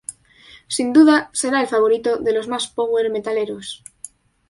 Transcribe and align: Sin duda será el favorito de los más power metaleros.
Sin 0.75 0.93
duda 0.93 1.29
será 1.31 1.61
el 1.61 1.67
favorito 1.67 2.17
de 2.17 2.31
los 2.33 2.47
más 2.47 2.65
power 2.67 3.11
metaleros. 3.11 3.83